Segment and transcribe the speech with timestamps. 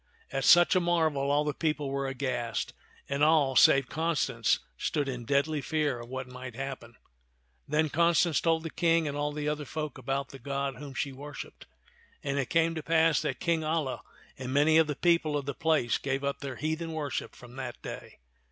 [0.31, 2.73] At such a marvel all the people were aghast,
[3.07, 6.95] and all save Constance stood in deadly fear of what might happen.
[7.67, 11.11] Then Constance told the King and all the other folk about the God whom she
[11.11, 11.67] worshiped;
[12.23, 14.01] and it came to pass that King Alia
[14.39, 17.79] and many of the people of the place gave up their heathen worship from that
[17.83, 18.17] day.